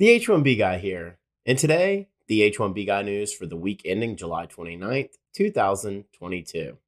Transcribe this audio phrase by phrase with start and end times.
[0.00, 1.18] The H 1B guy here.
[1.44, 6.78] And today, the H 1B guy news for the week ending July 29th, 2022.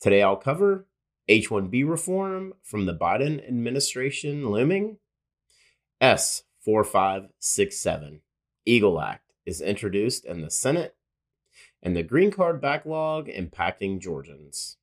[0.00, 0.86] Today, I'll cover
[1.28, 4.96] H 1B reform from the Biden administration looming.
[6.00, 8.22] S 4567,
[8.64, 10.96] Eagle Act, is introduced in the Senate,
[11.82, 14.78] and the green card backlog impacting Georgians.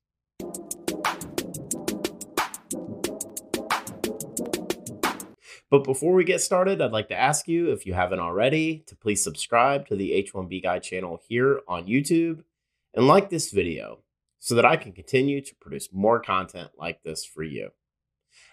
[5.70, 8.94] But before we get started, I'd like to ask you, if you haven't already, to
[8.94, 12.44] please subscribe to the H1B Guy channel here on YouTube
[12.94, 13.98] and like this video
[14.38, 17.70] so that I can continue to produce more content like this for you.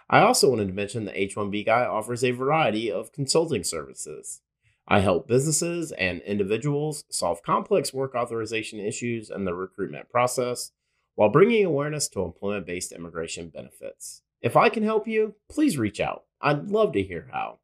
[0.09, 4.41] I also wanted to mention that H1B Guy offers a variety of consulting services.
[4.87, 10.71] I help businesses and individuals solve complex work authorization issues and the recruitment process
[11.15, 14.23] while bringing awareness to employment based immigration benefits.
[14.41, 16.23] If I can help you, please reach out.
[16.43, 17.59] I'd love to hear how.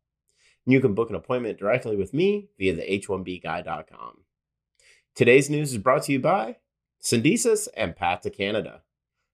[0.66, 4.18] You can book an appointment directly with me via the h1bguy.com.
[5.16, 6.58] Today's news is brought to you by
[7.02, 8.84] Syndesus and Path to Canada,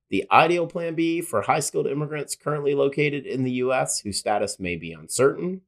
[0.10, 4.00] the ideal plan B for high skilled immigrants currently located in the U.S.
[4.00, 5.62] whose status may be uncertain,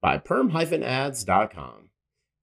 [0.00, 1.90] by perm-ads.com,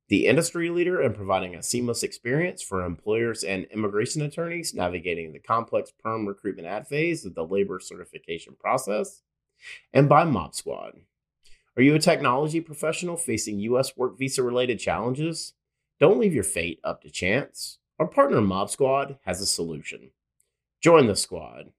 [0.10, 5.40] the industry leader in providing a seamless experience for employers and immigration attorneys navigating the
[5.40, 9.22] complex perm recruitment ad phase of the labor certification process,
[9.94, 11.00] and by Mob Squad.
[11.78, 13.96] Are you a technology professional facing U.S.
[13.96, 15.54] work visa related challenges?
[16.00, 17.78] Don't leave your fate up to chance.
[18.00, 20.12] Our partner Mob Squad has a solution.
[20.82, 21.72] Join the squad.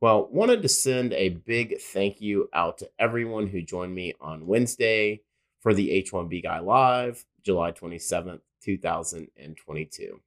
[0.00, 4.46] Well, wanted to send a big thank you out to everyone who joined me on
[4.46, 5.22] Wednesday
[5.60, 10.20] for the H1B Guy Live, July 27th, 2022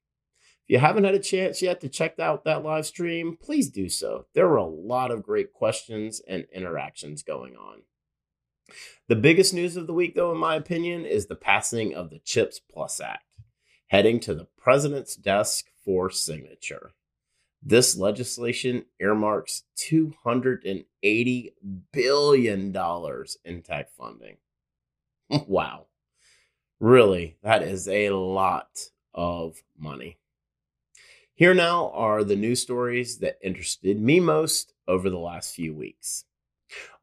[0.68, 4.26] you haven't had a chance yet to check out that live stream, please do so.
[4.34, 7.82] There were a lot of great questions and interactions going on.
[9.08, 12.18] The biggest news of the week, though, in my opinion, is the passing of the
[12.18, 13.24] CHIPS Plus Act,
[13.86, 16.92] heading to the president's desk for signature.
[17.62, 21.52] This legislation earmarks $280
[21.92, 22.76] billion
[23.44, 24.36] in tech funding.
[25.48, 25.86] wow.
[26.78, 28.68] Really, that is a lot
[29.14, 30.18] of money.
[31.38, 36.24] Here now are the news stories that interested me most over the last few weeks.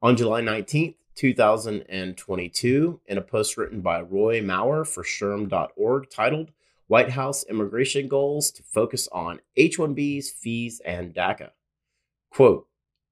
[0.01, 6.51] On July 19th, 2022, in a post written by Roy Maurer for SHRM.org titled
[6.87, 11.51] White House Immigration Goals to Focus on H 1Bs, Fees, and DACA.
[12.29, 12.67] Quote,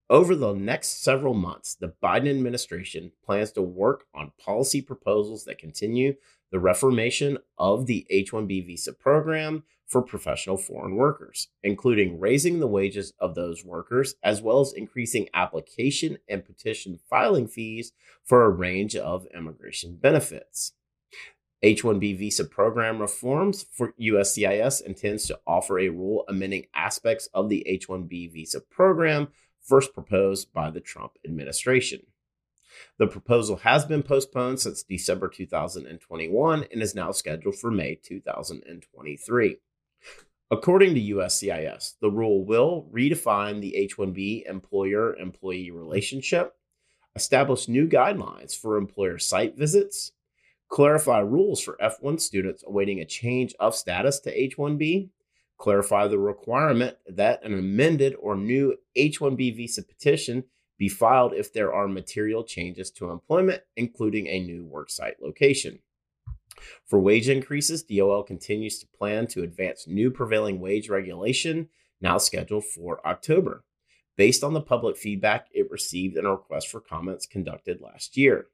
[0.10, 5.58] over the next several months, the Biden administration plans to work on policy proposals that
[5.58, 6.16] continue
[6.52, 12.68] the reformation of the H 1B visa program for professional foreign workers, including raising the
[12.68, 17.92] wages of those workers, as well as increasing application and petition filing fees
[18.24, 20.74] for a range of immigration benefits.
[21.62, 27.48] H 1B visa program reforms for USCIS intends to offer a rule amending aspects of
[27.48, 29.28] the H 1B visa program
[29.62, 32.02] first proposed by the Trump administration.
[32.98, 39.58] The proposal has been postponed since December 2021 and is now scheduled for May 2023.
[40.54, 46.54] According to USCIS, the rule will redefine the H 1B employer employee relationship,
[47.16, 50.12] establish new guidelines for employer site visits,
[50.70, 55.10] clarify rules for F1 students awaiting a change of status to H 1B,
[55.58, 60.44] clarify the requirement that an amended or new H 1B visa petition
[60.78, 65.80] be filed if there are material changes to employment, including a new worksite location.
[66.86, 71.70] For wage increases, DOL continues to plan to advance new prevailing wage regulation,
[72.02, 73.64] now scheduled for October,
[74.18, 78.48] based on the public feedback it received in a request for comments conducted last year.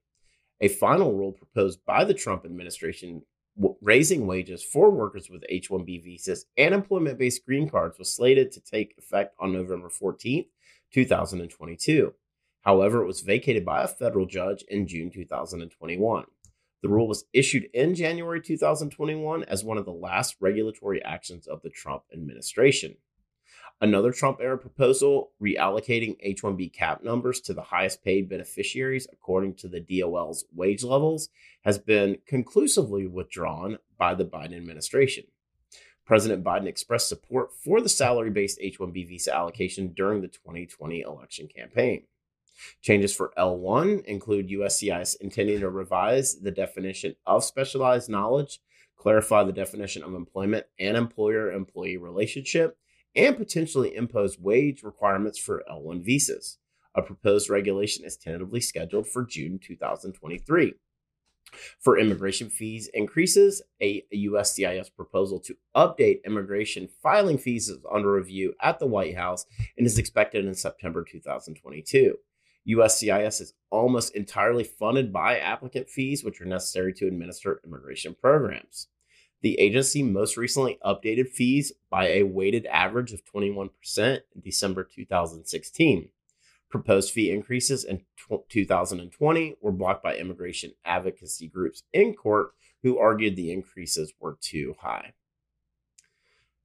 [0.61, 3.23] A final rule proposed by the Trump administration
[3.81, 8.51] raising wages for workers with H 1B visas and employment based green cards was slated
[8.51, 10.47] to take effect on November 14th,
[10.93, 12.13] 2022.
[12.61, 16.25] However, it was vacated by a federal judge in June 2021.
[16.81, 21.61] The rule was issued in January 2021 as one of the last regulatory actions of
[21.61, 22.95] the Trump administration.
[23.81, 29.55] Another Trump era proposal reallocating H 1B cap numbers to the highest paid beneficiaries according
[29.55, 31.29] to the DOL's wage levels
[31.63, 35.25] has been conclusively withdrawn by the Biden administration.
[36.05, 41.01] President Biden expressed support for the salary based H 1B visa allocation during the 2020
[41.01, 42.03] election campaign.
[42.81, 48.59] Changes for L1 include USCIS intending to revise the definition of specialized knowledge,
[48.97, 52.77] clarify the definition of employment and employer employee relationship,
[53.15, 56.57] and potentially impose wage requirements for L1 visas.
[56.95, 60.73] A proposed regulation is tentatively scheduled for June 2023.
[61.79, 68.53] For immigration fees increases, a USCIS proposal to update immigration filing fees is under review
[68.61, 69.45] at the White House
[69.77, 72.17] and is expected in September 2022.
[72.67, 78.87] USCIS is almost entirely funded by applicant fees, which are necessary to administer immigration programs.
[79.41, 86.09] The agency most recently updated fees by a weighted average of 21% in December 2016.
[86.69, 88.01] Proposed fee increases in
[88.49, 92.51] 2020 were blocked by immigration advocacy groups in court
[92.83, 95.13] who argued the increases were too high.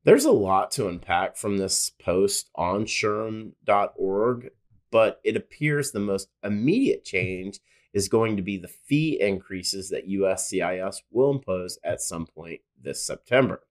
[0.04, 4.50] There's a lot to unpack from this post on SHRM.org,
[4.94, 7.58] but it appears the most immediate change
[7.92, 13.04] is going to be the fee increases that USCIS will impose at some point this
[13.04, 13.62] September.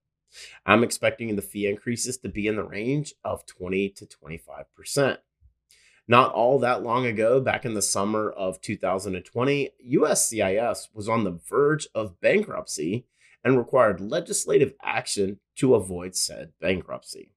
[0.66, 5.20] I'm expecting the fee increases to be in the range of 20 to 25%.
[6.10, 11.40] Not all that long ago, back in the summer of 2020, USCIS was on the
[11.50, 13.06] verge of bankruptcy
[13.46, 17.33] and required legislative action to avoid said bankruptcy.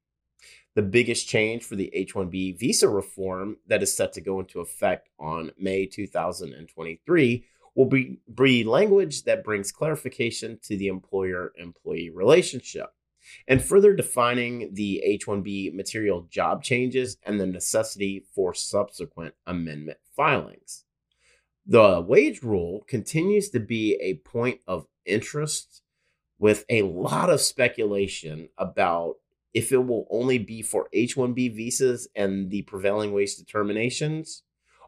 [0.77, 4.61] The biggest change for the H 1B visa reform that is set to go into
[4.61, 7.45] effect on May 2023
[7.75, 12.91] will be, be language that brings clarification to the employer employee relationship
[13.49, 19.97] and further defining the H 1B material job changes and the necessity for subsequent amendment
[20.15, 20.85] filings.
[21.65, 25.81] The wage rule continues to be a point of interest
[26.39, 29.17] with a lot of speculation about
[29.55, 34.43] if it will only be for H 1B visas and the prevailing wage determinations,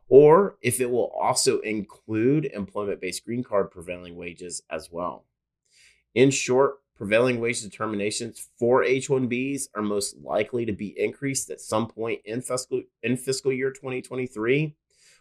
[0.08, 5.24] or if it will also include employment based green card prevailing wages as well.
[6.14, 11.86] In short, prevailing wage determinations for H-1Bs are most likely to be increased at some
[11.86, 14.74] point in fiscal in fiscal year 2023.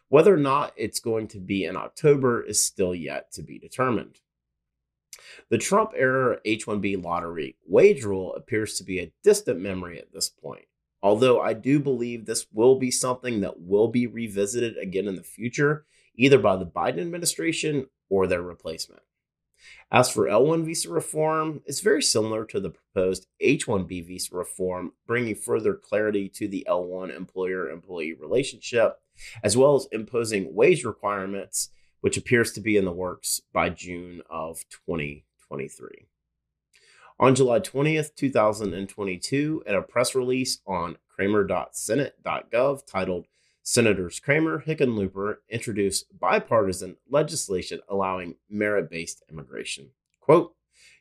[0.09, 4.21] Whether or not it's going to be in October is still yet to be determined.
[5.49, 10.29] The Trump era H-1B lottery wage rule appears to be a distant memory at this
[10.29, 10.65] point.
[11.01, 15.23] Although I do believe this will be something that will be revisited again in the
[15.23, 15.85] future,
[16.15, 19.01] either by the Biden administration or their replacement.
[19.91, 25.35] As for L1 visa reform, it's very similar to the proposed H1B visa reform, bringing
[25.35, 28.99] further clarity to the L1 employer employee relationship,
[29.43, 31.69] as well as imposing wage requirements,
[32.01, 36.07] which appears to be in the works by June of 2023.
[37.19, 43.25] On July 20th, 2022, in a press release on cramer.senate.gov titled
[43.63, 49.89] Senators Cramer, Hickenlooper introduced bipartisan legislation allowing merit based immigration.
[50.21, 50.55] Quote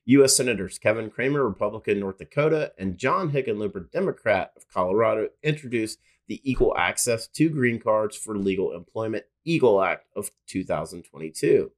[0.07, 0.37] U.S.
[0.37, 5.99] Senators Kevin Cramer, Republican, North Dakota, and John Hickenlooper, Democrat of Colorado, introduced
[6.29, 11.71] the Equal Access to Green Cards for Legal Employment EAGLE Act of 2022,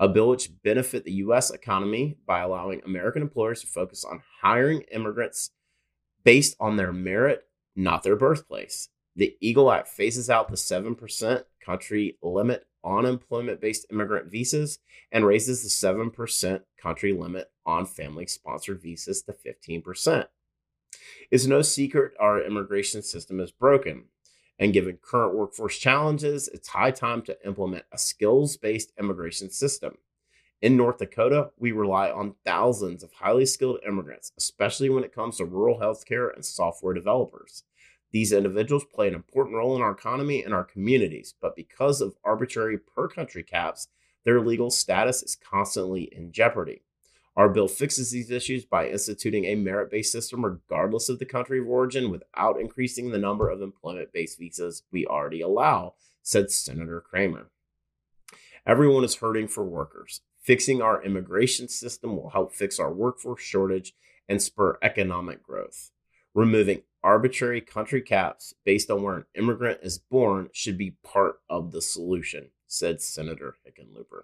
[0.00, 1.50] a bill which benefit the U.S.
[1.50, 5.50] economy by allowing American employers to focus on hiring immigrants
[6.24, 7.46] based on their merit,
[7.76, 8.88] not their birthplace.
[9.14, 14.78] The Eagle Act phases out the 7% country limit on employment based immigrant visas
[15.12, 20.26] and raises the 7% country limit on family sponsored visas to 15%.
[21.30, 24.04] It's no secret our immigration system is broken.
[24.58, 29.98] And given current workforce challenges, it's high time to implement a skills based immigration system.
[30.60, 35.38] In North Dakota, we rely on thousands of highly skilled immigrants, especially when it comes
[35.38, 37.64] to rural healthcare and software developers.
[38.12, 42.14] These individuals play an important role in our economy and our communities, but because of
[42.22, 43.88] arbitrary per country caps,
[44.24, 46.82] their legal status is constantly in jeopardy.
[47.34, 51.58] Our bill fixes these issues by instituting a merit based system regardless of the country
[51.58, 57.00] of origin without increasing the number of employment based visas we already allow, said Senator
[57.00, 57.50] Cramer.
[58.66, 60.20] Everyone is hurting for workers.
[60.42, 63.94] Fixing our immigration system will help fix our workforce shortage
[64.28, 65.90] and spur economic growth.
[66.34, 71.72] Removing arbitrary country caps based on where an immigrant is born should be part of
[71.72, 74.22] the solution, said Senator Hickenlooper.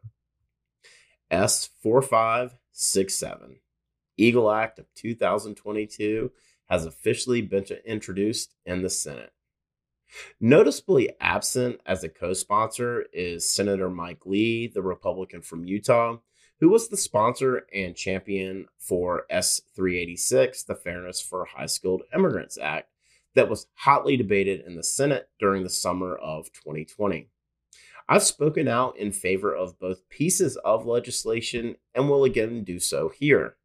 [1.30, 3.58] S4567,
[4.16, 6.32] Eagle Act of 2022,
[6.66, 9.32] has officially been introduced in the Senate.
[10.40, 16.16] Noticeably absent as a co sponsor is Senator Mike Lee, the Republican from Utah,
[16.60, 22.90] who was the sponsor and champion for S386, the Fairness for High Skilled Immigrants Act,
[23.34, 27.28] that was hotly debated in the Senate during the summer of 2020.
[28.10, 33.10] I've spoken out in favor of both pieces of legislation and will again do so
[33.10, 33.56] here.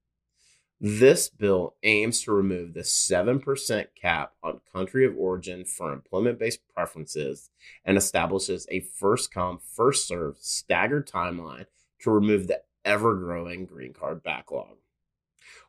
[0.81, 6.59] This bill aims to remove the 7% cap on country of origin for employment based
[6.75, 7.51] preferences
[7.85, 11.67] and establishes a first come, first served staggered timeline
[12.01, 14.75] to remove the ever growing green card backlog.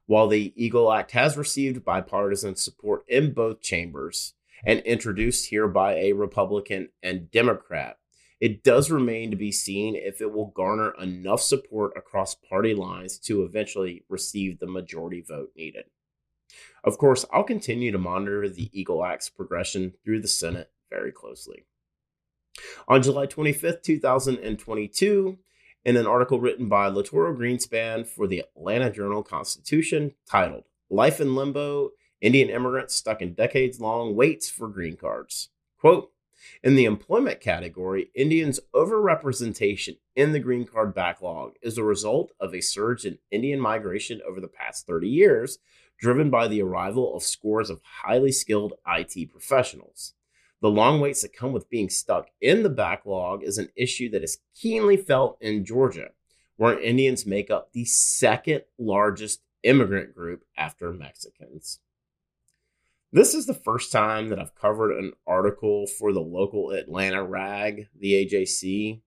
[0.06, 4.34] While the Eagle Act has received bipartisan support in both chambers
[4.66, 7.98] and introduced here by a Republican and Democrat,
[8.44, 13.18] it does remain to be seen if it will garner enough support across party lines
[13.18, 15.84] to eventually receive the majority vote needed.
[16.84, 21.64] Of course, I'll continue to monitor the Eagle Act's progression through the Senate very closely.
[22.86, 25.38] On July 25th, 2022,
[25.86, 31.34] in an article written by Lautaro Grinspan for the Atlanta Journal Constitution titled Life in
[31.34, 35.48] Limbo Indian Immigrants Stuck in Decades Long Waits for Green Cards.
[35.78, 36.10] Quote
[36.62, 42.54] In the employment category, Indians' overrepresentation in the green card backlog is a result of
[42.54, 45.58] a surge in Indian migration over the past 30 years,
[45.98, 50.14] driven by the arrival of scores of highly skilled IT professionals.
[50.60, 54.24] The long waits that come with being stuck in the backlog is an issue that
[54.24, 56.10] is keenly felt in Georgia,
[56.56, 61.80] where Indians make up the second largest immigrant group after Mexicans.
[63.14, 67.86] This is the first time that I've covered an article for the local Atlanta rag,
[67.96, 69.02] the AJC.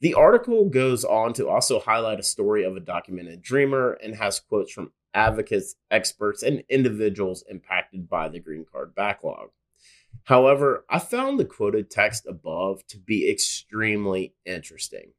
[0.00, 4.38] The article goes on to also highlight a story of a documented dreamer and has
[4.38, 9.48] quotes from advocates, experts, and individuals impacted by the green card backlog.
[10.22, 15.14] However, I found the quoted text above to be extremely interesting.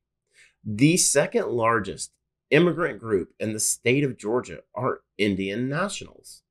[0.63, 2.13] The second largest
[2.51, 6.43] immigrant group in the state of Georgia are Indian nationals.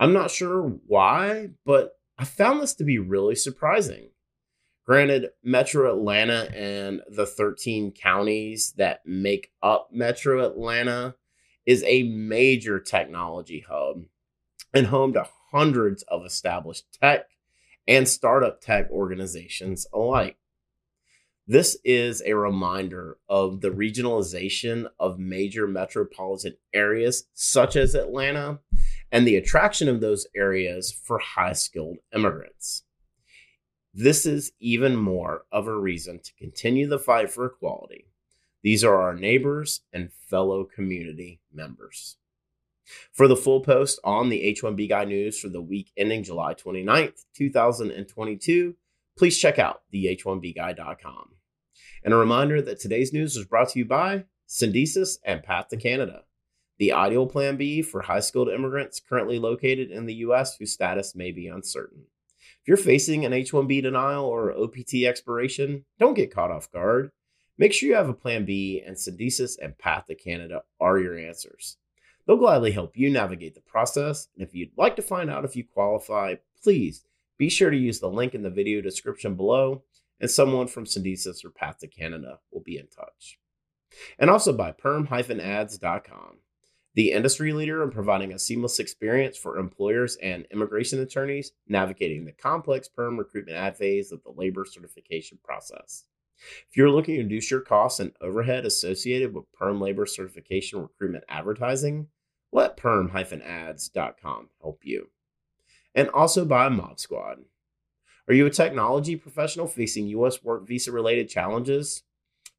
[0.00, 4.10] I'm not sure why, but I found this to be really surprising.
[4.84, 11.14] Granted, Metro Atlanta and the 13 counties that make up Metro Atlanta
[11.66, 14.04] is a major technology hub
[14.72, 17.26] and home to hundreds of established tech
[17.86, 20.38] and startup tech organizations alike.
[21.46, 28.58] This is a reminder of the regionalization of major metropolitan areas such as Atlanta
[29.10, 32.84] and the attraction of those areas for high skilled immigrants.
[33.94, 38.06] This is even more of a reason to continue the fight for equality.
[38.62, 42.16] These are our neighbors and fellow community members.
[43.12, 47.24] For the full post on the H1B Guy News for the week ending July 29th,
[47.34, 48.74] 2022,
[49.16, 51.30] please check out the h1bguy.com.
[52.04, 55.76] And a reminder that today's news was brought to you by Syndesus and Path to
[55.76, 56.22] Canada,
[56.78, 60.56] the ideal plan B for high skilled immigrants currently located in the U.S.
[60.56, 62.04] whose status may be uncertain.
[62.40, 67.10] If you're facing an H 1B denial or OPT expiration, don't get caught off guard.
[67.56, 71.18] Make sure you have a plan B, and Syndesus and Path to Canada are your
[71.18, 71.76] answers.
[72.26, 74.28] They'll gladly help you navigate the process.
[74.36, 77.04] And if you'd like to find out if you qualify, please
[77.38, 79.82] be sure to use the link in the video description below,
[80.20, 83.38] and someone from Syndesus or Path to Canada will be in touch.
[84.18, 86.36] And also by perm-ads.com,
[86.98, 92.32] the industry leader in providing a seamless experience for employers and immigration attorneys navigating the
[92.32, 96.06] complex perm recruitment ad phase of the labor certification process.
[96.68, 101.22] If you're looking to reduce your costs and overhead associated with perm labor certification recruitment
[101.28, 102.08] advertising,
[102.50, 105.10] let perm-ads.com help you.
[105.94, 107.44] And also by Mob Squad.
[108.26, 110.42] Are you a technology professional facing U.S.
[110.42, 112.02] work visa related challenges?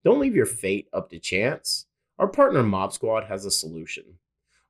[0.05, 1.87] Don't leave your fate up to chance.
[2.17, 4.05] Our partner Mob Squad has a solution.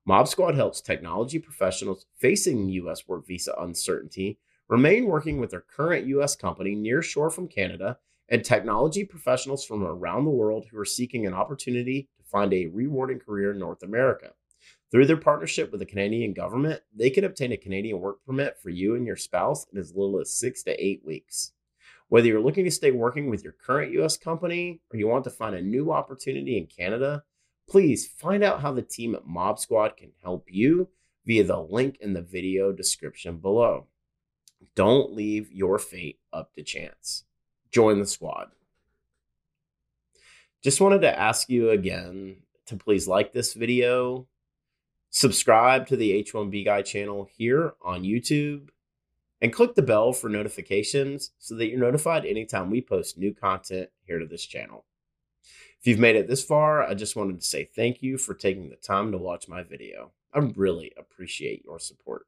[0.10, 3.08] Mob Squad helps technology professionals facing U.S.
[3.08, 6.36] work visa uncertainty remain working with their current U.S.
[6.36, 11.28] company near shore from Canada and technology professionals from around the world who are seeking
[11.28, 14.32] an opportunity to find a rewarding career in North America.
[14.90, 18.72] Through their partnership with the Canadian government, they can obtain a Canadian work permit for
[18.72, 21.52] you and your spouse in as little as six to eight weeks.
[22.08, 25.30] Whether you're looking to stay working with your current US company or you want to
[25.30, 27.26] find a new opportunity in Canada,
[27.70, 30.90] please find out how the team at Mob Squad can help you
[31.26, 33.88] via the link in the video description below.
[34.76, 37.26] Don't leave your fate up to chance.
[37.72, 38.48] Join the squad.
[40.64, 44.28] Just wanted to ask you again to please like this video,
[45.10, 48.70] subscribe to the H1B Guy channel here on YouTube,
[49.42, 53.90] and click the bell for notifications so that you're notified anytime we post new content
[54.06, 54.86] here to this channel.
[55.82, 58.70] If you've made it this far, I just wanted to say thank you for taking
[58.70, 60.12] the time to watch my video.
[60.34, 62.26] I really appreciate your support.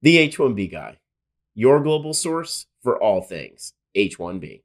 [0.00, 0.98] The H1B Guy,
[1.54, 4.62] your global source for all things H1B.